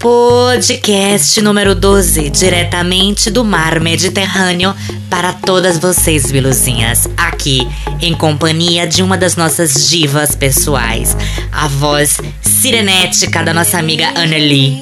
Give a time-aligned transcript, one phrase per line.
[0.00, 4.74] Podcast número 12, diretamente do mar Mediterrâneo
[5.10, 7.68] para todas vocês, biluzinhas, aqui
[8.00, 11.14] em companhia de uma das nossas divas pessoais,
[11.52, 14.78] a voz sirenética da nossa amiga Anneli.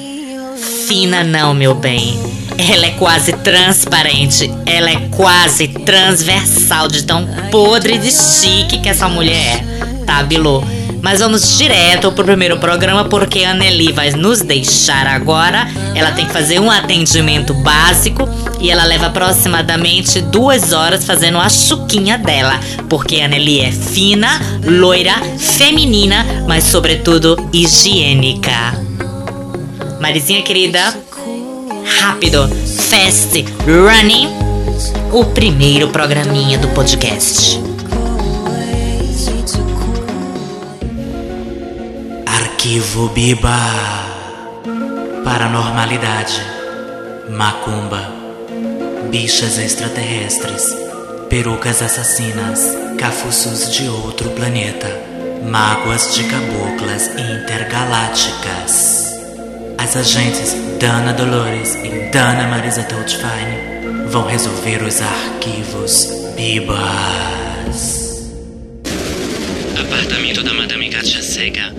[0.87, 2.17] Fina não, meu bem.
[2.57, 9.09] Ela é quase transparente, ela é quase transversal de tão podre de chique que essa
[9.09, 10.78] mulher é, tá, Bilu?
[11.01, 15.67] Mas vamos direto pro primeiro programa porque a Nelly vai nos deixar agora.
[15.95, 18.27] Ela tem que fazer um atendimento básico
[18.59, 22.59] e ela leva aproximadamente duas horas fazendo a chuquinha dela.
[22.89, 28.77] Porque a Nelly é fina, loira, feminina, mas sobretudo higiênica.
[29.99, 30.93] Marizinha querida,
[31.99, 32.47] rápido,
[32.89, 34.29] fast, running,
[35.11, 37.68] o primeiro programinha do podcast.
[42.69, 43.57] Arquivo Biba.
[45.23, 46.39] Paranormalidade.
[47.27, 48.13] Macumba.
[49.09, 50.77] Bichas extraterrestres.
[51.31, 52.59] Perucas assassinas.
[52.95, 54.87] Cafuços de outro planeta.
[55.49, 59.15] Mágoas de caboclas intergalácticas.
[59.79, 68.29] As agentes Dana Dolores e Dana Marisa Toadfine vão resolver os arquivos Bibas.
[69.75, 71.73] Apartamento da Madame Katia Sega,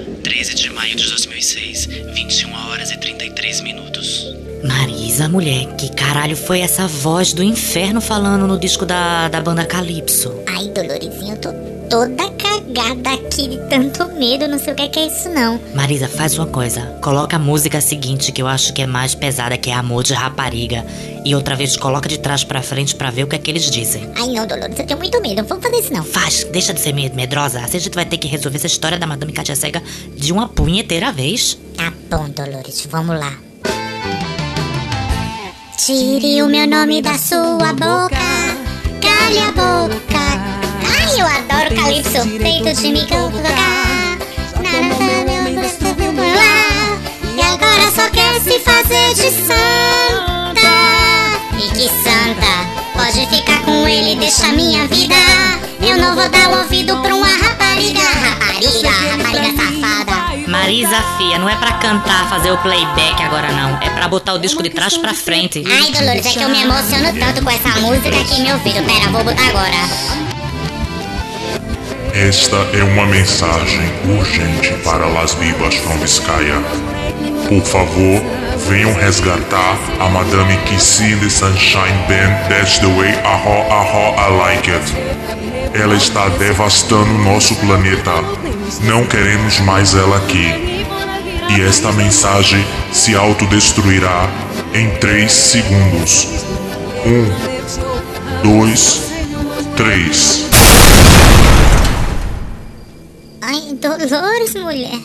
[3.51, 4.27] 33 minutos.
[4.62, 9.65] Marisa, mulher, que caralho foi essa voz do inferno falando no disco da, da banda
[9.65, 10.33] Calypso?
[10.47, 11.51] Ai, Dolorezinho, eu tô
[11.89, 15.59] toda cagada aqui de tanto medo, não sei o que é, que é isso não.
[15.75, 16.83] Marisa, faz uma coisa.
[17.03, 20.12] Coloca a música seguinte, que eu acho que é mais pesada, que é Amor de
[20.14, 20.85] Rapariga.
[21.25, 23.69] E outra vez coloca de trás pra frente pra ver o que é que eles
[23.70, 24.09] dizem.
[24.14, 26.05] Ai não, Dolores, eu tenho muito medo, não vamos fazer isso não.
[26.05, 27.61] Faz, deixa de ser med- medrosa.
[27.61, 29.83] Assim a gente vai ter que resolver essa história da Madame Katia Cega
[30.17, 31.59] de uma punheteira vez.
[31.77, 33.33] Tá bom, Dolores, vamos lá.
[35.83, 38.11] Tire o meu nome da sua boca,
[39.01, 40.20] cale a boca.
[40.85, 44.18] Ai, eu adoro Calypso, feito de me colocar.
[47.35, 50.68] E agora só quer se fazer de santa.
[51.57, 52.52] E que santa,
[52.92, 55.14] pode ficar com ele, deixa minha vida.
[55.80, 60.10] Eu não vou dar ouvido pra uma rapariga, rapariga, rapariga safada.
[60.50, 63.78] Marisa, fia, não é pra cantar, fazer o playback agora não.
[63.80, 65.62] É pra botar o disco de trás pra frente.
[65.64, 68.83] Ai, Dolores, é que eu me emociono tanto com essa música aqui, meu filho.
[68.83, 69.70] Pera, vou botar agora.
[72.12, 76.61] Esta é uma mensagem urgente para Las Vivas from Vizcaya.
[77.48, 78.20] Por favor,
[78.68, 84.70] venham resgatar a Madame Kissy the Sunshine Band That's the way aho aho I like
[84.70, 84.92] it.
[85.72, 88.39] Ela está devastando nosso planeta.
[88.79, 90.86] Não queremos mais ela aqui.
[91.51, 94.29] E esta mensagem se autodestruirá
[94.73, 96.29] em 3 segundos.
[97.05, 99.03] 1, 2,
[99.77, 100.47] 3.
[103.41, 105.01] Ai, Dolores, mulher.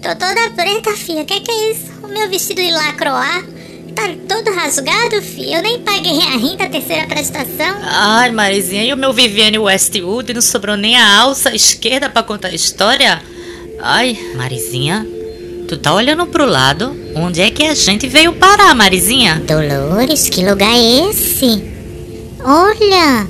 [0.00, 1.24] Tô toda preta, filha.
[1.24, 1.92] Que que é isso?
[2.02, 3.57] O meu vestido de lacroix
[3.98, 5.56] tá todo rasgado, filha.
[5.56, 6.20] Eu nem paguei
[6.60, 7.76] a terceira prestação.
[7.82, 12.48] Ai, Marizinha, e o meu Viviane Westwood não sobrou nem a alça esquerda pra contar
[12.48, 13.20] a história?
[13.80, 15.06] Ai, Marizinha,
[15.66, 16.96] tu tá olhando pro lado?
[17.16, 19.42] Onde é que a gente veio parar, Marizinha?
[19.46, 21.64] Dolores, que lugar é esse?
[22.44, 23.26] Olha,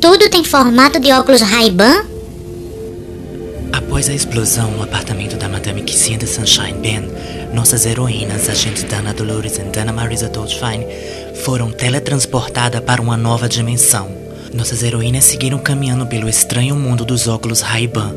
[0.00, 2.04] tudo tem formato de óculos Ray-Ban.
[3.72, 9.12] Após a explosão no apartamento da Madame Kissy the Sunshine Band, nossas heroínas, agentes Dana
[9.12, 10.86] Dolores e Dana Marisa Toadfine,
[11.44, 14.10] foram teletransportadas para uma nova dimensão.
[14.52, 18.14] Nossas heroínas seguiram caminhando pelo estranho mundo dos óculos Ray-Ban,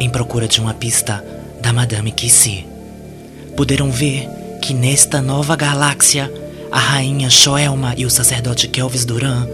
[0.00, 1.24] em procura de uma pista
[1.60, 2.66] da Madame Kissy.
[3.56, 4.28] Puderam ver
[4.60, 6.32] que nesta nova galáxia,
[6.70, 9.46] a rainha Shoelma e o sacerdote Kelvis Duran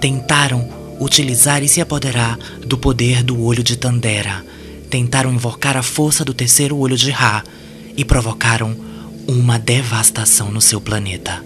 [0.00, 0.68] tentaram
[1.00, 4.44] utilizar e se apoderar do poder do olho de Tandera.
[4.90, 7.42] Tentaram invocar a força do terceiro olho de Ra
[7.96, 8.76] e provocaram
[9.26, 11.44] uma devastação no seu planeta.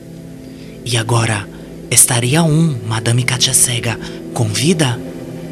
[0.84, 1.48] E agora,
[1.90, 3.98] estaria um, Madame Katia Cega,
[4.32, 5.00] com vida?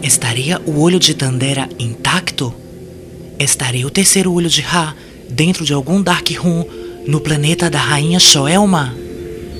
[0.02, 2.54] Estaria o olho de Tandera intacto?
[3.38, 4.94] Estaria o terceiro olho de Ra
[5.28, 6.64] dentro de algum Dark Room
[7.06, 8.94] no planeta da rainha Shoelma?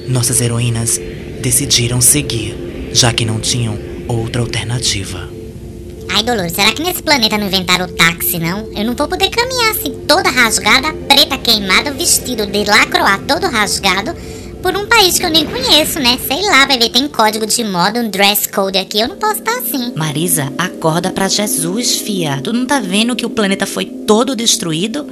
[0.09, 1.01] Nossas heroínas
[1.43, 5.34] decidiram seguir, já que não tinham outra alternativa.
[6.17, 8.71] Ai, Dolores, será que nesse planeta não inventaram o táxi, não?
[8.73, 14.15] Eu não vou poder caminhar assim, toda rasgada, preta queimada, vestido de lacroix todo rasgado,
[14.63, 16.17] por um país que eu nem conheço, né?
[16.25, 19.41] Sei lá, vai ver, tem código de moda, um dress code aqui, eu não posso
[19.41, 19.93] estar assim.
[19.97, 22.41] Marisa, acorda pra Jesus, fia.
[22.41, 25.05] Tu não tá vendo que o planeta foi todo destruído?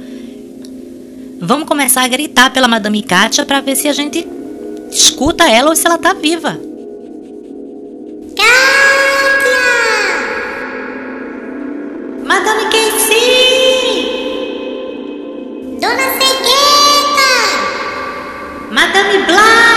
[1.41, 4.25] Vamos começar a gritar pela Madame Kátia pra ver se a gente
[4.89, 6.57] escuta ela ou se ela tá viva.
[18.83, 19.72] Madame Blind!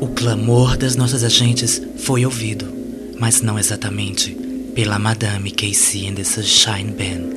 [0.00, 2.66] O clamor das nossas agentes foi ouvido,
[3.18, 4.30] mas não exatamente
[4.74, 7.36] pela Madame Casey and the Sunshine Band.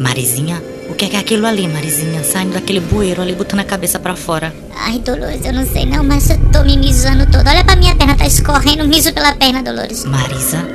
[0.00, 2.22] Marizinha, o que é, que é aquilo ali, Marizinha?
[2.24, 4.54] Saindo daquele bueiro ali, botando a cabeça pra fora.
[4.76, 7.50] Ai, Dolores, eu não sei não, mas eu tô me mijando toda.
[7.50, 10.04] Olha pra minha perna, tá escorrendo mijo pela perna, Dolores.
[10.04, 10.66] Marisa,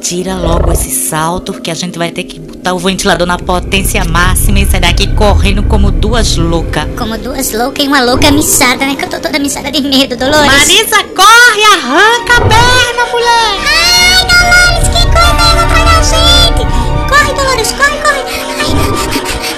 [0.00, 4.04] tira logo esse salto, que a gente vai ter que botar o ventilador na potência
[4.04, 6.86] máxima e sair daqui correndo como duas loucas.
[6.96, 8.94] Como duas loucas e uma louca mijada, né?
[8.96, 10.46] Que eu tô toda mijada de medo, Dolores.
[10.46, 13.56] Marisa, corre, arranca a perna, mulher!
[13.64, 16.62] Ai, Dolores, que coisa vai atrás da gente!
[17.08, 18.22] Corre, Dolores, corre, corre!
[18.60, 18.70] Ai,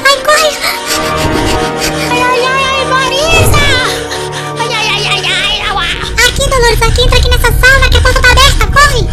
[0.06, 0.50] ai, corre!
[2.08, 3.66] Ai, ai, ai, ai, Marisa!
[4.60, 6.28] Ai, ai, ai, ai, ai, au, au.
[6.28, 9.08] Aqui, Dolores, aqui, entra aqui nessa sala, que a porta tá aberta, corre!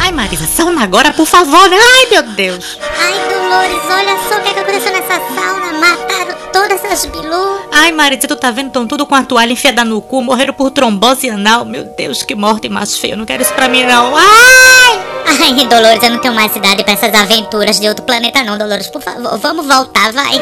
[0.00, 1.76] Ai, Marisa, sauna agora, por favor, né?
[1.78, 2.78] Ai, meu Deus!
[3.00, 5.72] Ai, Dolores, olha só o que, é que aconteceu nessa sauna.
[5.80, 7.60] Mataram todas essas bilu.
[7.72, 8.70] Ai, Marisa, tu tá vendo?
[8.70, 11.64] Tão tudo com a toalha enfiada no cu, morreram por trombose anal.
[11.64, 13.14] Meu Deus, que morte mais feia.
[13.14, 14.14] Eu não quero isso pra mim, não.
[14.14, 15.00] Ai!
[15.26, 18.88] Ai, Dolores, eu não tenho mais idade pra essas aventuras de outro planeta, não, Dolores.
[18.88, 20.38] Por favor, vamos voltar, vai.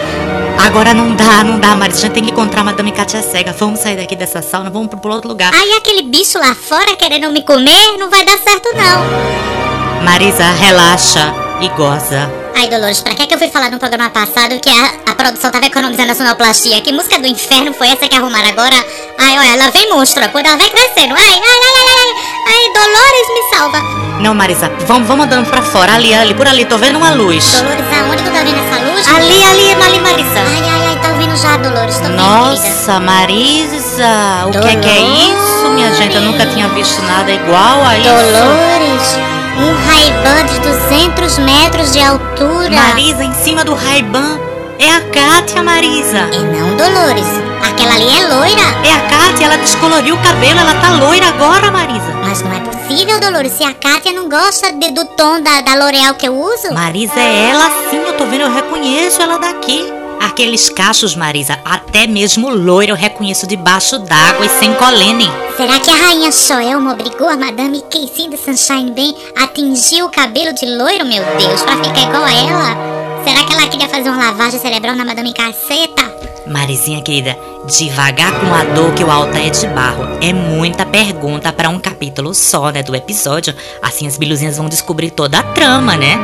[0.66, 2.00] Agora não dá, não dá, Marisa.
[2.00, 3.52] A gente tem que encontrar a Madame Katia Cega.
[3.52, 5.52] Vamos sair daqui dessa sauna, vamos pro outro lugar.
[5.54, 10.02] Ai, aquele bicho lá fora querendo me comer, não vai dar certo, não.
[10.02, 12.45] Marisa, relaxa e goza.
[12.58, 15.50] Ai, Dolores, pra que, que eu fui falar no programa passado que a, a produção
[15.50, 16.80] tava economizando a sonoplastia?
[16.80, 18.76] Que música do inferno foi essa que arrumaram agora?
[19.18, 21.14] Ai, olha, ela vem monstro, quando ela vai crescendo.
[21.14, 22.14] Ai, ai, ai, ai, ai,
[22.48, 23.78] ai, Dolores, me salva.
[24.22, 25.92] Não, Marisa, vamos, vamos andando pra fora.
[25.92, 27.44] Ali, ali, por ali, tô vendo uma luz.
[27.60, 29.06] Dolores, aonde tu tá vendo essa luz?
[29.06, 30.40] Ali, ali, ali, Marisa.
[30.40, 32.16] Ai, ai, ai, tá ouvindo já, Dolores, tô vendo.
[32.16, 36.16] Nossa, Marisa, o que é que é isso, minha gente?
[36.16, 38.08] Eu nunca tinha visto nada igual a isso.
[38.08, 42.70] Dolores, um Ray-Ban de 200 metros de altura.
[42.70, 44.38] Marisa, em cima do Ray-Ban.
[44.78, 46.18] É a Kátia, Marisa.
[46.18, 47.26] É não, Dolores.
[47.66, 48.62] Aquela ali é loira.
[48.84, 52.12] É a Kátia, ela descoloriu o cabelo, ela tá loira agora, Marisa.
[52.22, 53.52] Mas não é possível, Dolores.
[53.52, 56.72] Se a Kátia não gosta de- do tom da, da L'Oreal que eu uso.
[56.74, 59.90] Marisa é ela sim, eu tô vendo, eu reconheço ela daqui.
[60.20, 65.28] Aqueles cachos, Marisa, até mesmo loira eu reconheço debaixo d'água e sem colene.
[65.56, 70.10] Será que a rainha Shoelma obrigou a Madame Casey de Sunshine Bem a atingir o
[70.10, 72.96] cabelo de loiro, meu Deus, pra ficar igual a ela?
[73.24, 76.14] Será que ela queria fazer uma lavagem cerebral na Madame Caceta?
[76.46, 77.36] Marizinha querida,
[77.66, 80.04] devagar com a dor que o alta é de barro.
[80.20, 83.54] É muita pergunta pra um capítulo só, né, do episódio.
[83.82, 86.16] Assim as biluzinhas vão descobrir toda a trama, né?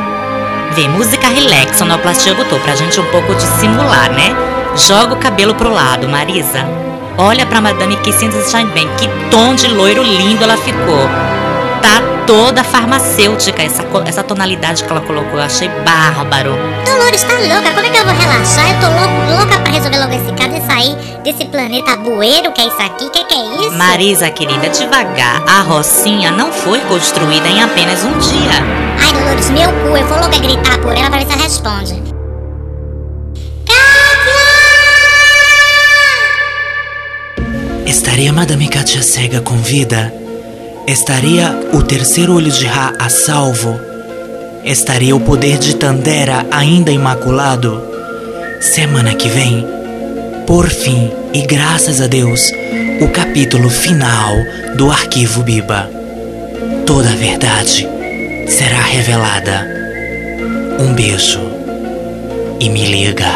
[0.74, 4.34] Vê, música relax, sonoplastia botou pra gente um pouco dissimular, né?
[4.74, 6.66] Joga o cabelo pro lado, Marisa.
[7.18, 11.06] Olha pra Madame Kissinda Shine bem, que tom de loiro lindo ela ficou.
[11.82, 16.52] Tá toda farmacêutica essa, essa tonalidade que ela colocou, eu achei bárbaro.
[16.84, 18.70] Dolores tá louca, como é que eu vou relaxar?
[18.70, 22.60] Eu tô louco, louca pra resolver logo esse caso e sair desse planeta bueiro, que
[22.60, 23.10] é isso aqui?
[23.10, 23.72] Que que é isso?
[23.72, 25.42] Marisa, querida, devagar.
[25.48, 28.52] A Rocinha não foi construída em apenas um dia.
[29.00, 31.42] Ai, Dolores, meu cu, eu vou logo é gritar por ela pra ver se ela
[31.42, 32.02] responde.
[37.86, 40.21] Estaria Madame Katia Cega com vida?
[40.86, 43.78] Estaria o terceiro olho de Ra a salvo?
[44.64, 47.80] Estaria o poder de Tandera ainda imaculado?
[48.60, 49.64] Semana que vem,
[50.46, 52.50] por fim e graças a Deus,
[53.00, 54.34] o capítulo final
[54.76, 55.88] do Arquivo Biba.
[56.84, 57.88] Toda a verdade
[58.48, 59.66] será revelada.
[60.80, 61.40] Um beijo
[62.58, 63.30] e me liga.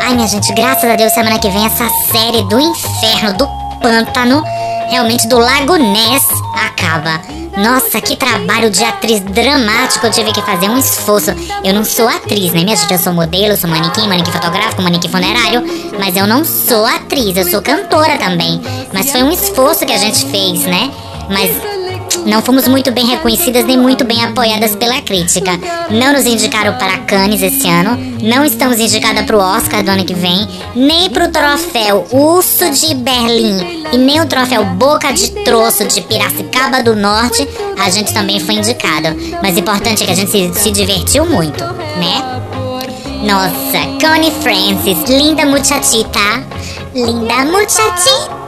[0.00, 3.46] Ai, minha gente, graças a Deus, semana que vem essa série do inferno, do
[3.80, 4.42] pântano,
[4.92, 7.18] realmente do Lago Ness, acaba.
[7.56, 11.30] Nossa, que trabalho de atriz dramático eu tive que fazer, um esforço.
[11.64, 12.92] Eu não sou atriz, né, minha gente?
[12.92, 15.64] Eu sou modelo, sou manequim, manequim fotográfico, manequim funerário,
[15.98, 18.60] mas eu não sou atriz, eu sou cantora também.
[18.92, 20.90] Mas foi um esforço que a gente fez, né?
[21.30, 21.56] Mas
[22.26, 25.52] não fomos muito bem reconhecidas nem muito bem apoiadas pela crítica.
[25.90, 30.04] Não nos indicaram para Cannes esse ano, não estamos indicadas para o Oscar do ano
[30.04, 35.30] que vem, nem para o troféu Urso de Berlim e nem o troféu Boca de
[35.44, 39.08] Troço de Piracicaba do Norte, a gente também foi indicado.
[39.42, 42.42] Mas o importante é que a gente se, se divertiu muito, né?
[43.22, 46.44] Nossa, Connie Francis, linda muchachita,
[46.94, 48.41] linda muchachita.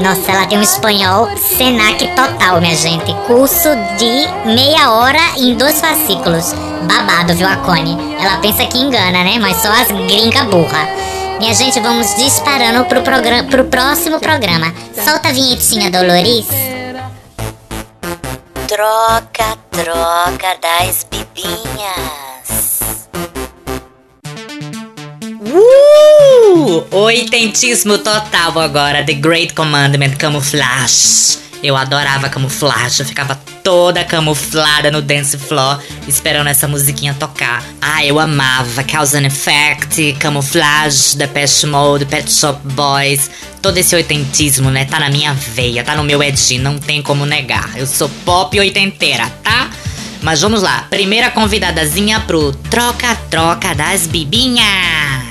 [0.00, 3.12] Nossa, ela tem um espanhol Senac total, minha gente.
[3.26, 6.54] Curso de meia hora em dois fascículos.
[6.84, 7.98] Babado, viu, a Connie?
[8.18, 9.38] Ela pensa que engana, né?
[9.38, 10.88] Mas só as gringa burra.
[11.38, 14.72] Minha gente, vamos disparando pro, programa, pro próximo programa.
[15.04, 16.46] Solta a vinhetinha, Dolores.
[18.66, 22.70] Troca, troca das bibinhas.
[25.42, 26.19] Uh!
[26.90, 29.04] Oitentismo total agora.
[29.04, 31.38] The Great Commandment Camouflage.
[31.62, 35.78] Eu adorava camuflagem, eu ficava toda camuflada no dance floor,
[36.08, 37.62] esperando essa musiquinha tocar.
[37.80, 43.30] Ah, eu amava Cause and Effect, Camouflage, Depeche Mode, Pet Shop Boys.
[43.60, 47.26] Todo esse oitentismo, né, tá na minha veia, tá no meu edinho, não tem como
[47.26, 47.70] negar.
[47.76, 49.70] Eu sou pop oitenteira, tá?
[50.22, 55.29] Mas vamos lá, primeira convidadazinha pro Troca-Troca das Bibinhas.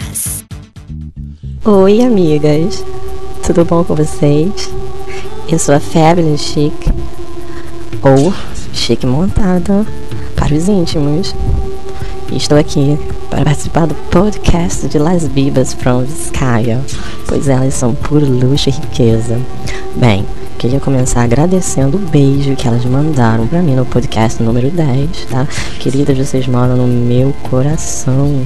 [1.65, 2.85] Oi, amigas.
[3.45, 4.73] Tudo bom com vocês?
[5.49, 6.73] Eu sou a Fabulous Chic,
[8.01, 8.33] ou
[8.71, 9.85] Chic Montada,
[10.37, 11.35] para os íntimos.
[12.31, 12.97] E estou aqui
[13.29, 16.79] para participar do podcast de Las Bibas from Vizcaya,
[17.27, 19.37] pois elas são puro luxo e riqueza.
[19.97, 20.25] Bem,
[20.57, 25.45] queria começar agradecendo o beijo que elas mandaram para mim no podcast número 10, tá?
[25.81, 28.45] Queridas, vocês moram no meu coração.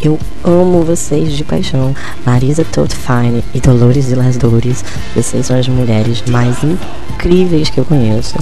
[0.00, 1.94] Eu amo vocês de paixão.
[2.24, 4.84] Marisa Todfine e Dolores de Las Dores.
[5.14, 8.36] Vocês são as mulheres mais incríveis que eu conheço.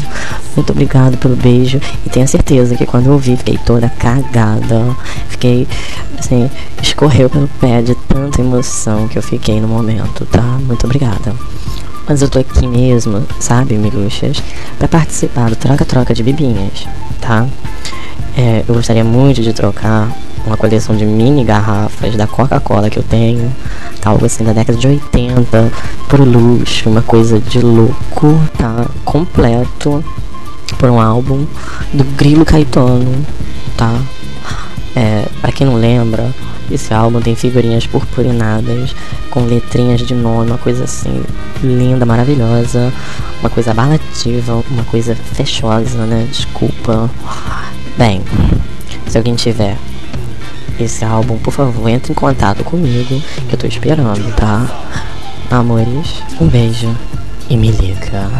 [0.54, 1.80] Muito obrigado pelo beijo.
[2.04, 4.94] E tenho certeza que quando eu ouvi, fiquei toda cagada.
[5.28, 5.66] Fiquei,
[6.18, 6.50] assim,
[6.82, 10.42] escorreu pelo pé de tanta emoção que eu fiquei no momento, tá?
[10.42, 11.34] Muito obrigada.
[12.06, 14.42] Mas eu tô aqui mesmo, sabe, miguxas,
[14.78, 16.86] para participar do troca-troca de bibinhas,
[17.20, 17.46] tá?
[18.36, 20.12] É, eu gostaria muito de trocar
[20.46, 23.52] uma coleção de mini garrafas da Coca-Cola que eu tenho,
[24.04, 25.72] algo assim da década de 80,
[26.08, 28.86] pro luxo, uma coisa de louco, tá?
[29.04, 30.04] Completo
[30.78, 31.44] por um álbum
[31.92, 33.24] do Grilo Caetano,
[33.76, 34.00] tá?
[34.94, 36.34] É, quem não lembra,
[36.70, 38.94] esse álbum tem figurinhas purpurinadas
[39.30, 41.22] com letrinhas de nome, uma coisa assim
[41.62, 42.92] linda, maravilhosa,
[43.40, 46.26] uma coisa abalativa, uma coisa fechosa, né?
[46.30, 47.10] Desculpa.
[47.96, 48.22] Bem,
[49.06, 49.76] se alguém tiver
[50.78, 54.66] esse álbum, por favor, entre em contato comigo, que eu tô esperando, tá?
[55.50, 56.94] Amores, um beijo
[57.48, 58.30] e me liga.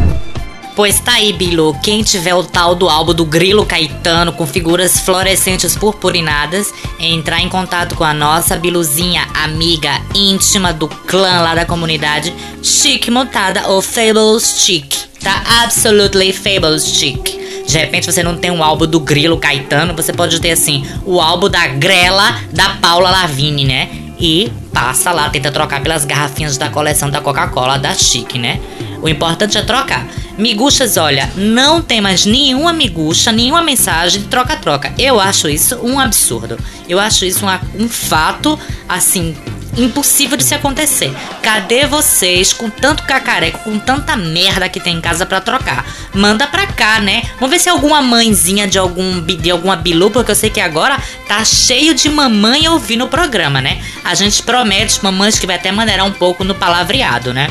[0.76, 1.74] Pois tá aí, Bilu.
[1.82, 7.48] Quem tiver o tal do álbum do Grilo Caetano com figuras fluorescentes purpurinadas, entrar em
[7.48, 13.80] contato com a nossa Biluzinha, amiga íntima do clã lá da comunidade, Chic Montada ou
[13.80, 14.94] Fables Chic.
[15.20, 17.45] Tá absolutely Fables Chic.
[17.66, 21.20] De repente você não tem um álbum do Grilo Caetano, você pode ter assim, o
[21.20, 23.88] álbum da Grela da Paula Lavigne, né?
[24.18, 28.60] E passa lá, tenta trocar pelas garrafinhas da coleção da Coca-Cola da Chique, né?
[29.02, 30.06] O importante é trocar.
[30.38, 34.92] Miguxas, olha, não tem mais nenhuma miguxa, nenhuma mensagem de troca-troca.
[34.98, 36.58] Eu acho isso um absurdo.
[36.88, 38.58] Eu acho isso um, um fato,
[38.88, 39.34] assim,
[39.76, 41.14] impossível de se acontecer.
[41.42, 45.84] Cadê vocês com tanto cacareco, com tanta merda que tem em casa para trocar?
[46.14, 47.22] Manda pra cá, né?
[47.38, 51.00] Vamos ver se alguma mãezinha de algum de alguma bilu, porque eu sei que agora
[51.28, 53.82] tá cheio de mamãe ouvindo o programa, né?
[54.04, 57.48] A gente promete mamães que vai até maneirar um pouco no palavreado, né?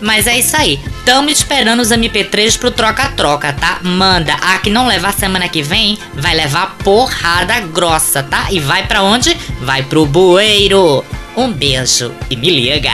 [0.00, 0.80] Mas é isso aí.
[1.04, 3.78] Tamo esperando os MP3 pro troca-troca, tá?
[3.82, 4.34] Manda.
[4.34, 8.48] A que não levar semana que vem, vai levar porrada grossa, tá?
[8.50, 9.34] E vai para onde?
[9.60, 11.04] Vai pro bueiro.
[11.34, 12.92] Um beijo e me liga!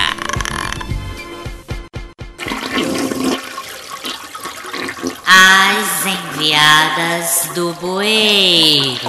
[5.26, 9.08] As enviadas do bueiro.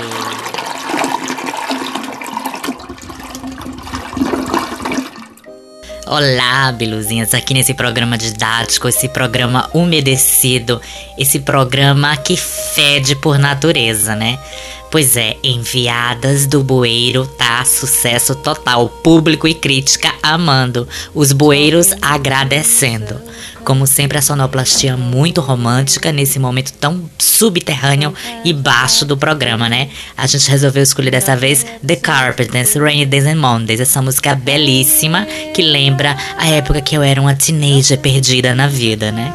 [6.08, 10.82] Olá, beluzinhas, aqui nesse programa didático, esse programa umedecido,
[11.16, 14.40] esse programa que fede por natureza, né?
[14.92, 23.22] Pois é, Enviadas do Bueiro tá sucesso total, público e crítica amando, os bueiros agradecendo.
[23.64, 29.90] Como sempre, a sonoplastia muito romântica nesse momento tão subterrâneo e baixo do programa, né?
[30.18, 35.28] A gente resolveu escolher dessa vez The Carpenters, Rainy Days and Mondays, essa música belíssima
[35.54, 39.32] que lembra a época que eu era uma teenager perdida na vida, né?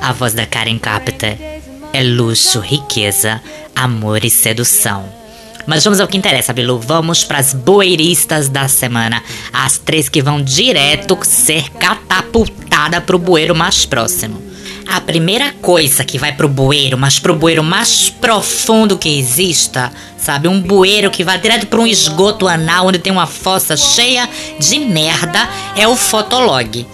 [0.00, 1.59] A voz da Karen Carpenter
[1.92, 3.40] é luxo, riqueza,
[3.74, 5.20] amor e sedução.
[5.66, 6.78] Mas vamos ao que interessa, Bilu.
[6.78, 9.22] Vamos para as bueiristas da semana.
[9.52, 14.50] As três que vão direto ser catapultada pro bueiro mais próximo.
[14.88, 20.48] A primeira coisa que vai pro bueiro, mas pro bueiro mais profundo que exista, sabe?
[20.48, 24.28] Um bueiro que vai direto para um esgoto anal onde tem uma fossa cheia
[24.58, 26.84] de merda, é o Fotolog.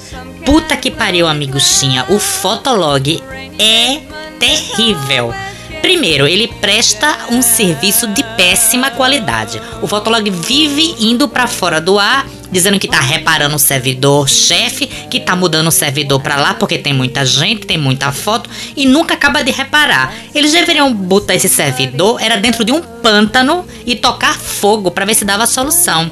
[0.47, 2.07] Puta que pariu, amiguchinha.
[2.09, 3.21] O Fotolog
[3.59, 4.01] é
[4.39, 5.35] terrível.
[5.83, 9.61] Primeiro, ele presta um serviço de péssima qualidade.
[9.83, 14.87] O Fotolog vive indo para fora do ar, dizendo que tá reparando o servidor chefe,
[14.87, 18.87] que tá mudando o servidor para lá porque tem muita gente, tem muita foto e
[18.87, 20.15] nunca acaba de reparar.
[20.33, 25.15] Eles deveriam botar esse servidor era dentro de um pântano e tocar fogo para ver
[25.15, 26.09] se dava solução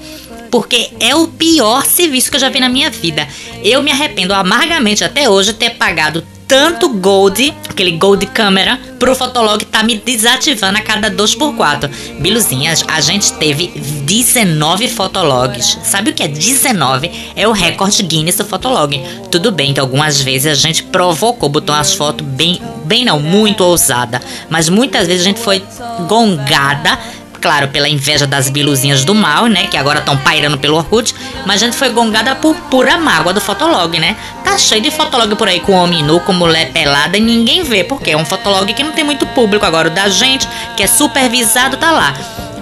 [0.54, 3.26] porque é o pior serviço que eu já vi na minha vida.
[3.64, 9.64] Eu me arrependo amargamente até hoje ter pagado tanto Gold, aquele Gold câmera, pro Fotolog
[9.64, 11.90] tá me desativando a cada 2x4.
[12.20, 13.66] Biluzinhas, a gente teve
[14.04, 15.76] 19 Fotologs.
[15.82, 17.10] Sabe o que é 19?
[17.34, 18.96] É o recorde Guinness do Fotolog.
[19.32, 23.64] Tudo bem que algumas vezes a gente provocou, botou umas fotos bem, bem não, muito
[23.64, 24.22] ousada.
[24.48, 25.60] Mas muitas vezes a gente foi
[26.06, 26.96] gongada
[27.44, 29.66] claro, pela inveja das biluzinhas do mal, né?
[29.66, 31.14] Que agora estão pairando pelo Orkut.
[31.44, 34.16] Mas a gente foi gongada por pura mágoa do Fotolog, né?
[34.42, 37.84] Tá cheio de Fotolog por aí com homem nu, com mulher pelada e ninguém vê,
[37.84, 39.88] porque é um Fotolog que não tem muito público agora.
[39.88, 42.14] O da gente, que é supervisado, tá lá.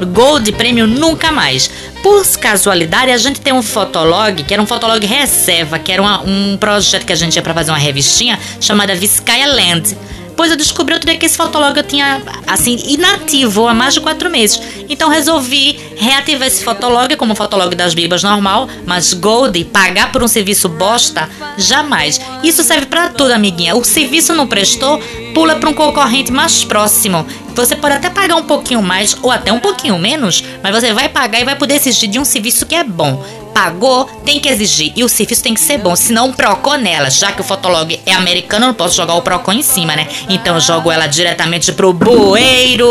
[0.04, 1.70] Gold Prêmio nunca mais.
[2.02, 6.22] Por casualidade, a gente tem um fotolog, que era um fotolog reserva, que era uma,
[6.22, 9.96] um projeto que a gente ia para fazer uma revistinha chamada Vizcaya Land.
[10.36, 14.00] Pois eu descobri outro dia que esse fotolog eu tinha, assim, inativo há mais de
[14.00, 14.60] quatro meses.
[14.88, 20.28] Então resolvi reativar esse fotolog como fotolog das Bibas normal, mas Gold, pagar por um
[20.28, 22.20] serviço bosta, jamais.
[22.42, 23.76] Isso serve para tudo, amiguinha.
[23.76, 25.00] O serviço não prestou,
[25.34, 27.26] pula para um concorrente mais próximo.
[27.54, 31.08] Você pode até pagar um pouquinho mais ou até um pouquinho menos, mas você vai
[31.08, 33.22] pagar e vai poder exigir de um serviço que é bom.
[33.54, 34.92] Pagou, tem que exigir.
[34.96, 37.10] E o serviço tem que ser bom, senão um Procon nela.
[37.10, 40.08] Já que o Fotolog é americano, eu não posso jogar o Procon em cima, né?
[40.28, 42.88] Então eu jogo ela diretamente pro bueiro.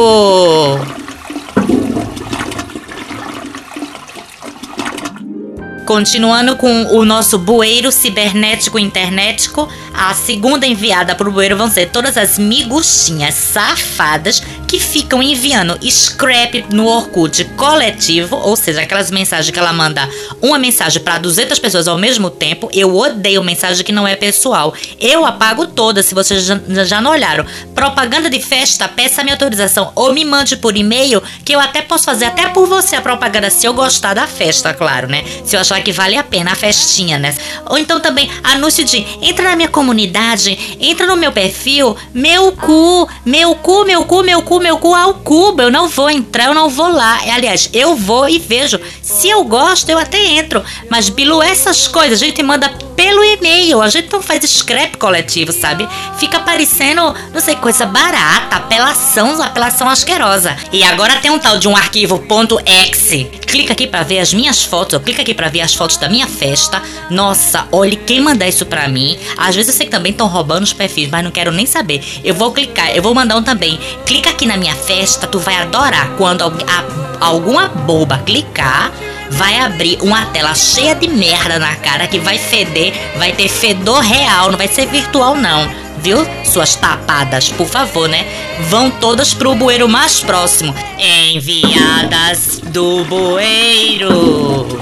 [5.92, 12.16] Continuando com o nosso bueiro cibernético internetico, a segunda enviada pro bueiro vão ser todas
[12.16, 14.42] as miguxinhas safadas
[14.72, 20.10] que ficam enviando scrap no Orkut coletivo, ou seja, aquelas mensagens que ela manda
[20.42, 22.70] uma mensagem para 200 pessoas ao mesmo tempo.
[22.72, 24.74] Eu odeio mensagem que não é pessoal.
[24.98, 27.46] Eu apago todas, se vocês já, não olharam.
[27.76, 32.06] Propaganda de festa, peça minha autorização ou me mande por e-mail, que eu até posso
[32.06, 35.26] fazer até por você a propaganda se eu gostar da festa, claro, né?
[35.44, 37.36] Se eu achar que vale a pena a festinha, né?
[37.66, 43.10] Ou então também anúncio de entra na minha comunidade, entra no meu perfil, meu cu,
[43.26, 45.62] meu cu, meu cu, meu cu, meu cu ao cubo.
[45.62, 47.20] Eu não vou entrar, eu não vou lá.
[47.34, 48.80] Aliás, eu vou e vejo.
[49.02, 50.64] Se eu gosto, eu até entro.
[50.90, 52.72] Mas, Bilu, essas coisas a gente manda
[53.02, 53.82] pelo e-mail.
[53.82, 55.90] A gente não faz scrap coletivo, sabe?
[56.20, 57.02] Fica parecendo,
[57.34, 60.56] não sei, coisa barata, apelação, apelação asquerosa.
[60.72, 62.24] E agora tem um tal de um arquivo
[62.64, 63.24] .exe.
[63.48, 66.28] Clica aqui para ver as minhas fotos, clica aqui para ver as fotos da minha
[66.28, 66.80] festa.
[67.10, 69.18] Nossa, olhe quem mandar isso pra mim.
[69.36, 72.04] Às vezes eu sei que também estão roubando os perfis, mas não quero nem saber.
[72.24, 73.80] Eu vou clicar, eu vou mandar um também.
[74.06, 78.92] Clica aqui na minha festa, tu vai adorar quando a, alguma boba clicar
[79.32, 84.02] vai abrir uma tela cheia de merda na cara que vai feder, vai ter fedor
[84.02, 85.70] real, não vai ser virtual não.
[86.00, 86.26] Viu?
[86.44, 88.26] Suas tapadas, por favor, né?
[88.70, 90.74] Vão todas pro bueiro mais próximo.
[90.98, 94.82] Enviadas do bueiro.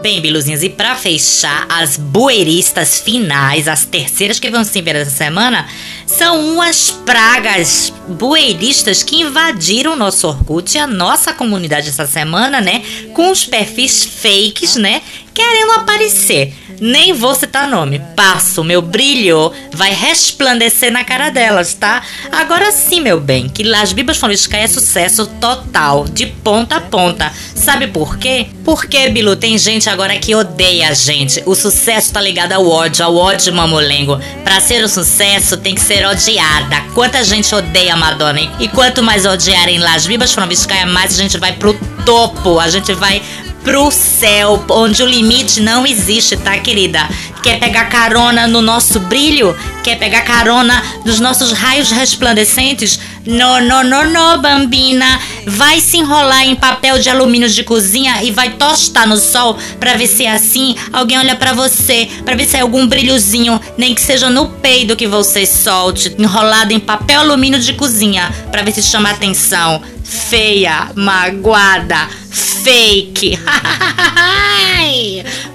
[0.00, 5.12] Bem, Biluzinhas, e para fechar, as bueiristas finais, as terceiras que vão se ver essa
[5.12, 5.64] semana,
[6.06, 12.82] são umas pragas bueiristas que invadiram nosso Orkut e a nossa comunidade essa semana, né?
[13.14, 15.02] Com os perfis fakes, né?
[15.34, 16.54] Querendo aparecer.
[16.80, 18.00] Nem vou citar nome.
[18.16, 22.02] Passo, meu brilho vai resplandecer na cara delas, tá?
[22.32, 27.32] Agora sim, meu bem, que Las Bibas Fonisca é sucesso total, de ponta a ponta.
[27.54, 28.48] Sabe por quê?
[28.64, 31.40] Porque, Bilu, tem gente agora que odeia a gente.
[31.46, 34.18] O sucesso tá ligado ao ódio, ao ódio mamulengo.
[34.42, 36.80] Pra ser um sucesso, tem que ser odiada.
[36.94, 38.40] Quanta gente odeia Madonna?
[38.58, 41.74] E quanto mais odiarem Las Bibas Fonisca, mais a gente vai pro
[42.04, 42.58] topo.
[42.58, 43.22] A gente vai
[43.62, 47.08] pro céu, onde o limite não existe, tá, querida?
[47.42, 49.56] Quer pegar carona no nosso brilho?
[49.82, 53.00] Quer pegar carona nos nossos raios resplandecentes?
[53.26, 55.20] No, no, no, no, bambina.
[55.46, 59.94] vai se enrolar em papel de alumínio de cozinha e vai tostar no sol pra
[59.94, 63.94] ver se é assim alguém olha pra você, pra ver se é algum brilhozinho, nem
[63.94, 68.72] que seja no peido que você solte, enrolado em papel alumínio de cozinha, pra ver
[68.72, 69.82] se chama atenção.
[70.04, 73.38] Feia, magoada, fake.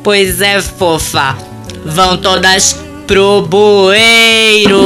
[0.04, 1.38] pois é, fofa.
[1.86, 4.78] Vão todas pro bueiro.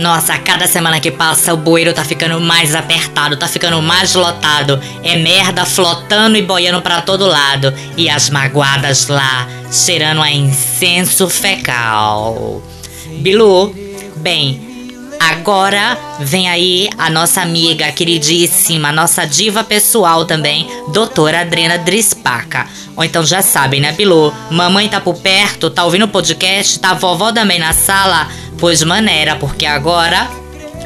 [0.00, 4.80] Nossa, cada semana que passa o bueiro tá ficando mais apertado, tá ficando mais lotado.
[5.02, 7.70] É merda flotando e boiando para todo lado.
[7.98, 12.62] E as magoadas lá, cheirando a incenso fecal.
[13.18, 13.74] Bilu,
[14.16, 14.69] bem,
[15.20, 22.66] agora vem aí a nossa amiga queridíssima, nossa diva pessoal também, doutora Adriana Drispaca.
[22.96, 24.34] Ou então já sabem, né, Bilu?
[24.50, 28.28] Mamãe tá por perto, tá ouvindo o podcast, tá vovó também na sala
[28.60, 30.28] Pois maneira, porque agora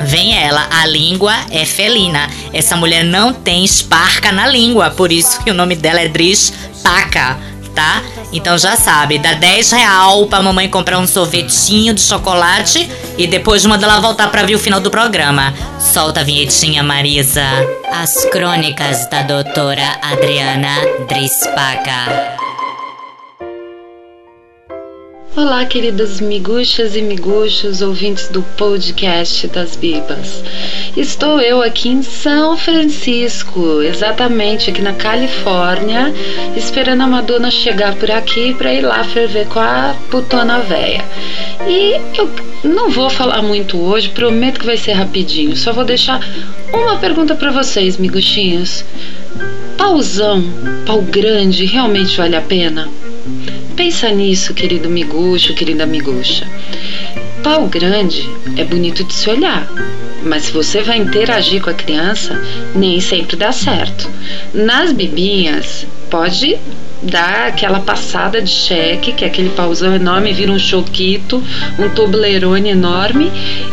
[0.00, 2.28] Vem ela, a língua é felina.
[2.52, 6.52] Essa mulher não tem esparca na língua, por isso que o nome dela é Dris
[6.82, 7.38] Paca,
[7.74, 8.02] tá?
[8.32, 13.64] Então já sabe, dá 10 real pra mamãe comprar um sorvetinho de chocolate e depois
[13.66, 15.54] manda ela voltar pra ver o final do programa.
[15.78, 17.44] Solta a vinhetinha, Marisa.
[17.92, 20.74] As crônicas da doutora Adriana
[21.08, 22.43] Drispaca.
[25.36, 30.44] Olá, queridas miguxas e miguxos, ouvintes do podcast das Bibas.
[30.96, 36.14] Estou eu aqui em São Francisco, exatamente aqui na Califórnia,
[36.56, 41.04] esperando a Madonna chegar por aqui para ir lá ferver com a putona véia.
[41.66, 42.30] E eu
[42.62, 45.56] não vou falar muito hoje, prometo que vai ser rapidinho.
[45.56, 46.20] Só vou deixar
[46.72, 48.84] uma pergunta para vocês, miguxinhos.
[49.76, 50.44] Pauzão,
[50.86, 52.88] pau grande, realmente vale a pena?
[53.76, 56.46] Pensa nisso, querido miguxo, querida miguxa.
[57.42, 59.68] Pau grande é bonito de se olhar,
[60.22, 62.40] mas se você vai interagir com a criança,
[62.74, 64.08] nem sempre dá certo.
[64.54, 66.56] Nas bibinhas, pode
[67.04, 71.42] dar aquela passada de cheque, que é aquele pauzão enorme vira um choquito,
[71.78, 73.30] um toblerone enorme,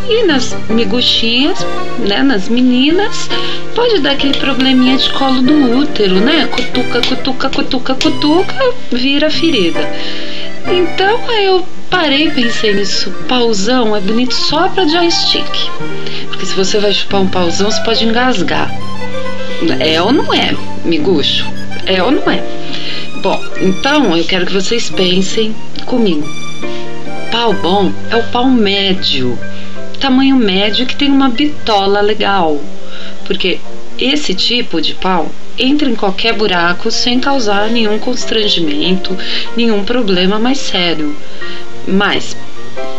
[0.09, 1.65] e nas miguxinhas,
[1.99, 3.29] né, nas meninas,
[3.75, 6.47] pode dar aquele probleminha de colo do útero, né?
[6.47, 9.79] Cutuca, cutuca, cutuca, cutuca, vira ferida.
[10.67, 13.11] Então eu parei e pensei nisso.
[13.27, 15.49] Pauzão é bonito só para joystick.
[16.27, 18.71] Porque se você vai chupar um pauzão, você pode engasgar.
[19.79, 21.45] É ou não é, miguxo?
[21.85, 22.43] É ou não é?
[23.21, 25.55] Bom, então eu quero que vocês pensem
[25.85, 26.27] comigo.
[27.31, 29.37] Pau bom é o pau médio,
[29.99, 32.59] tamanho médio que tem uma bitola legal.
[33.27, 33.59] Porque
[33.99, 39.15] esse tipo de pau entra em qualquer buraco sem causar nenhum constrangimento,
[39.55, 41.15] nenhum problema mais sério.
[41.87, 42.35] Mas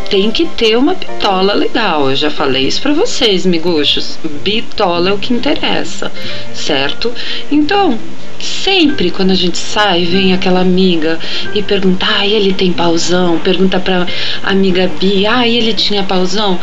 [0.09, 2.09] tem que ter uma bitola legal.
[2.09, 4.17] Eu já falei isso para vocês, miguxos.
[4.41, 6.09] Bitola é o que interessa,
[6.53, 7.11] certo?
[7.51, 7.99] Então,
[8.43, 11.19] sempre quando a gente sai, vem aquela amiga
[11.53, 14.07] e pergunta: "Ah, ele tem pauzão?" Pergunta para
[14.43, 16.59] amiga Bi: "Ah, ele tinha pauzão?"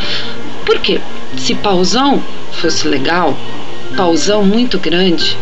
[0.65, 1.01] Por quê?
[1.37, 3.37] Se pauzão fosse legal,
[3.95, 5.37] pauzão muito grande,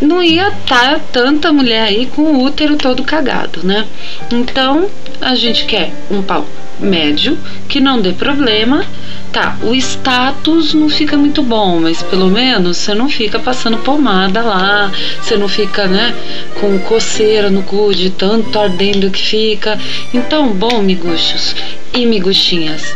[0.00, 3.86] não ia estar tá tanta mulher aí com o útero todo cagado, né?
[4.30, 4.88] Então,
[5.20, 6.46] a gente quer um pau
[6.82, 8.84] médio, que não dê problema.
[9.32, 14.42] Tá, o status não fica muito bom, mas pelo menos você não fica passando pomada
[14.42, 16.14] lá, você não fica, né,
[16.60, 19.78] com coceira no cu de tanto ardendo que fica.
[20.12, 21.56] Então, bom, miguxos
[21.94, 22.94] e miguxinhas,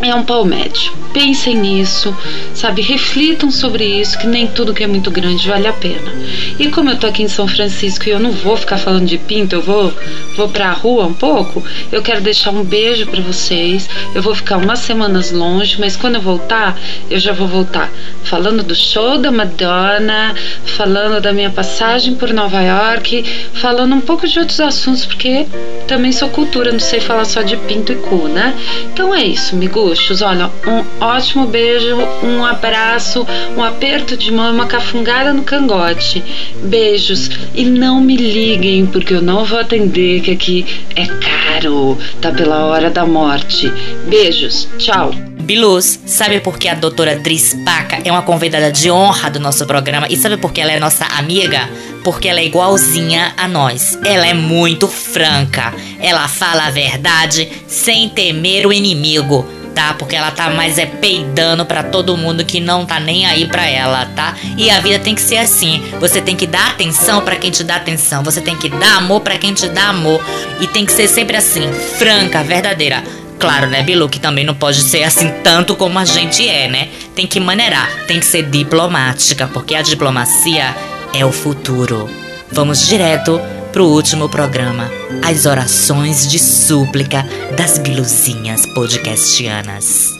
[0.00, 0.92] é um pau médio.
[1.12, 2.14] Pensem nisso,
[2.54, 2.82] sabe?
[2.82, 6.12] Reflitam sobre isso, que nem tudo que é muito grande vale a pena.
[6.58, 9.16] E como eu tô aqui em São Francisco e eu não vou ficar falando de
[9.16, 9.92] pinto, eu vou,
[10.36, 13.88] vou pra rua um pouco, eu quero deixar um beijo para vocês.
[14.14, 16.78] Eu vou ficar umas semanas longe, mas quando eu voltar,
[17.10, 17.90] eu já vou voltar
[18.26, 24.26] falando do show da Madonna, falando da minha passagem por Nova York, falando um pouco
[24.26, 25.46] de outros assuntos, porque
[25.86, 28.54] também sou cultura, não sei falar só de pinto e cu, né?
[28.92, 29.54] Então é isso,
[29.96, 30.22] miguxos.
[30.22, 36.22] Olha, um ótimo beijo, um abraço, um aperto de mão, uma cafungada no cangote.
[36.62, 42.30] Beijos e não me liguem porque eu não vou atender que aqui é caro, tá
[42.30, 43.72] pela hora da morte.
[44.06, 45.10] Beijos, tchau.
[45.46, 49.64] Biluz, sabe por que a doutora Dris Paca é uma convidada de honra do nosso
[49.64, 50.08] programa?
[50.10, 51.70] E sabe por que ela é nossa amiga?
[52.02, 53.96] Porque ela é igualzinha a nós.
[54.04, 55.72] Ela é muito franca.
[56.00, 59.92] Ela fala a verdade sem temer o inimigo tá?
[59.92, 63.68] Porque ela tá mais é peidando para todo mundo que não tá nem aí para
[63.68, 64.34] ela, tá?
[64.56, 65.82] E a vida tem que ser assim.
[66.00, 68.24] Você tem que dar atenção para quem te dá atenção.
[68.24, 70.24] Você tem que dar amor para quem te dá amor.
[70.62, 73.04] E tem que ser sempre assim, franca, verdadeira.
[73.38, 76.88] Claro, né, Bilu, que também não pode ser assim tanto como a gente é, né?
[77.14, 80.74] Tem que maneirar, tem que ser diplomática, porque a diplomacia
[81.12, 82.08] é o futuro.
[82.50, 83.38] Vamos direto
[83.76, 84.90] pro último programa,
[85.22, 87.22] as orações de súplica
[87.58, 90.12] das biluzinhas podcastianas.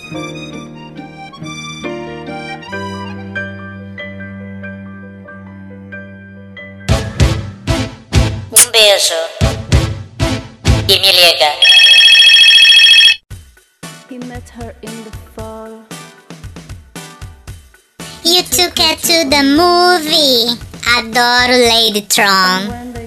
[8.53, 9.15] Um beijo.
[10.87, 11.51] E me liga.
[14.11, 15.83] He met her in the fall.
[18.23, 20.59] You took her to the movie.
[20.99, 23.06] Adoro Lady Tron.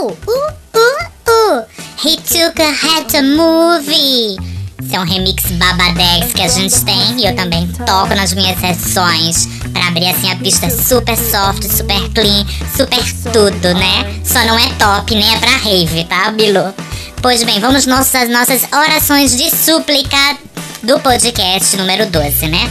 [0.00, 0.16] Au!
[0.26, 1.64] Uh, uh, uh.
[2.02, 4.38] He took her to movie.
[4.82, 8.58] Esse é um remix babadex que a gente tem e eu também toco nas minhas
[8.58, 14.22] sessões pra abrir assim a pista super soft, super clean, super tudo, né?
[14.24, 16.72] Só não é top, nem é pra rave, tá, Bilu?
[17.20, 20.38] Pois bem, vamos nossas nossas orações de súplica
[20.82, 22.70] do podcast número 12, né?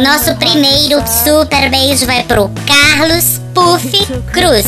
[0.00, 3.90] Nosso primeiro super beijo vai pro Carlos Puff
[4.32, 4.66] Cruz.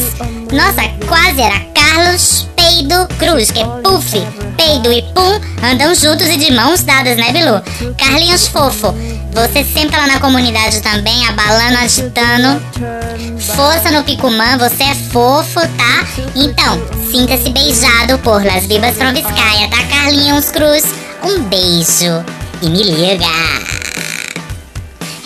[0.52, 4.10] Nossa, quase era Carlos Peido Cruz, que é Puff,
[4.56, 7.62] Peido e Pum andam juntos e de mãos dadas, né, Bilu?
[7.96, 8.92] Carlinhos Fofo,
[9.32, 12.60] você sempre lá na comunidade também, abalando, agitando.
[13.54, 16.04] Força no Picumã, você é fofo, tá?
[16.34, 20.84] Então, sinta-se beijado por Las Vivas from tá, Carlinhos Cruz?
[21.22, 22.24] Um beijo
[22.60, 23.26] e me liga.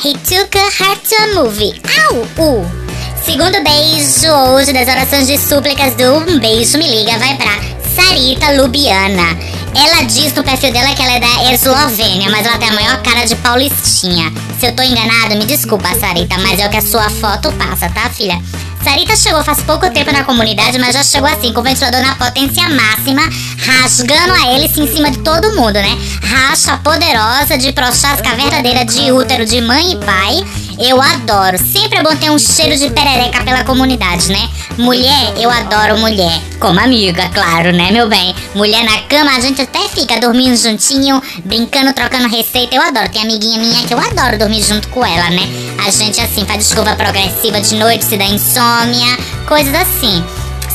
[0.05, 1.81] He took her to a movie.
[2.11, 2.27] Au!
[2.37, 2.84] Uh.
[3.25, 7.59] Segundo beijo hoje das orações de súplicas do Um Beijo Me Liga vai pra
[7.97, 9.37] Sarita Lubiana.
[9.75, 13.03] Ela diz no perfil dela que ela é da Eslovênia, mas ela tem a maior
[13.03, 14.31] cara de paulistinha.
[14.61, 17.89] Se eu tô enganado, me desculpa, Sarita, mas é o que a sua foto passa,
[17.89, 18.41] tá, filha?
[18.85, 22.15] Sarita chegou faz pouco tempo na comunidade, mas já chegou assim, com o ventilador na
[22.17, 23.23] potência máxima,
[23.67, 25.99] rasgando a hélice em cima de todo mundo, né?
[26.23, 30.45] Racha poderosa de prochasca verdadeira de útero de mãe e pai.
[30.79, 31.57] Eu adoro.
[31.59, 34.49] Sempre é bom ter um cheiro de perereca pela comunidade, né?
[34.77, 36.41] Mulher, eu adoro mulher.
[36.59, 38.35] Como amiga, claro, né, meu bem?
[38.55, 42.75] Mulher na cama, a gente até fica dormindo juntinho, brincando, trocando receita.
[42.75, 43.09] Eu adoro.
[43.09, 45.43] Tem amiguinha minha que eu adoro dormir junto com ela, né?
[45.87, 50.25] A gente, assim, faz desculpa progressiva de noite, se dá insônia, coisas assim.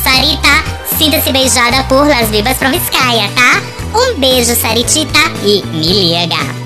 [0.01, 3.61] Sarita, sinta-se beijada por Las Vivas Proviscaia, tá?
[3.93, 6.58] Um beijo, Saritita, e me liga.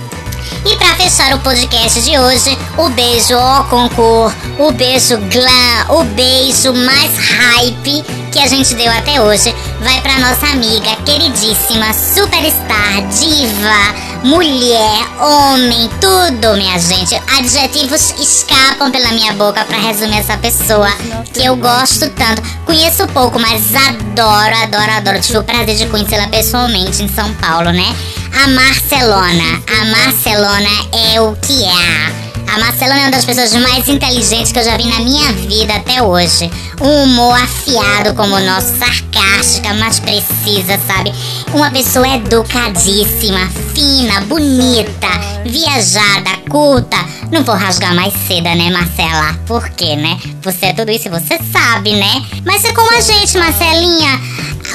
[0.66, 6.04] E pra fechar o podcast de hoje, o beijo ó concurso, o beijo glam, o
[6.06, 13.06] beijo mais hype que a gente deu até hoje vai pra nossa amiga queridíssima, superstar,
[13.10, 17.14] diva, mulher, homem, tudo, minha gente.
[17.38, 20.90] Adjetivos escapam pela minha boca pra resumir essa pessoa
[21.34, 22.42] que eu gosto tanto.
[22.66, 25.20] Conheço pouco, mas adoro, adoro, adoro.
[25.20, 27.94] Tive o prazer de conhecê-la pessoalmente em São Paulo, né?
[28.36, 29.62] A Marcelona.
[29.68, 30.70] A Marcelona
[31.14, 32.24] é o que é.
[32.52, 35.76] A Marcelona é uma das pessoas mais inteligentes que eu já vi na minha vida
[35.76, 36.52] até hoje.
[36.82, 41.14] Um humor afiado como o nosso, sarcástica, mas precisa, sabe?
[41.54, 45.08] Uma pessoa educadíssima, fina, bonita,
[45.46, 46.98] viajada, culta.
[47.32, 49.34] Não vou rasgar mais seda, né, Marcela?
[49.48, 50.20] Por quê, né?
[50.42, 52.24] Você é tudo isso e você sabe, né?
[52.46, 54.20] Mas é como a gente, Marcelinha.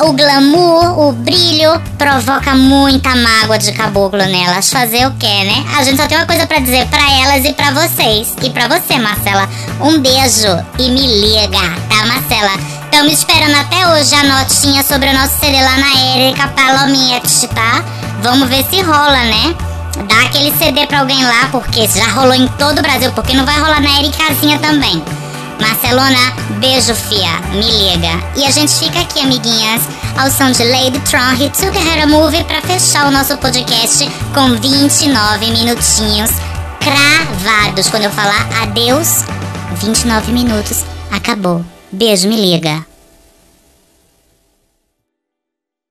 [0.01, 4.71] O glamour, o brilho provoca muita mágoa de caboclo nelas.
[4.71, 5.67] Fazer o quê, né?
[5.77, 8.33] A gente só tem uma coisa pra dizer pra elas e pra vocês.
[8.41, 9.49] E pra você, Marcela.
[9.81, 11.59] Um beijo e me liga,
[11.89, 12.53] tá, Marcela?
[12.85, 17.85] Estamos esperando até hoje a notinha sobre o nosso CD lá na Erika Palomiette, tá?
[18.23, 19.55] Vamos ver se rola, né?
[20.09, 23.45] Dá aquele CD pra alguém lá, porque já rolou em todo o Brasil, porque não
[23.45, 25.03] vai rolar na Ericazinha também.
[25.61, 27.41] Marcelona, beijo, fia.
[27.51, 28.23] Me liga.
[28.37, 29.83] E a gente fica aqui, amiguinhas,
[30.17, 34.09] ao som de Lady Tron e Took Her a Movie pra fechar o nosso podcast
[34.35, 36.31] com 29 minutinhos
[36.81, 37.89] cravados.
[37.89, 39.25] Quando eu falar adeus,
[39.81, 40.85] 29 minutos.
[41.11, 41.65] Acabou.
[41.91, 42.85] Beijo, me liga.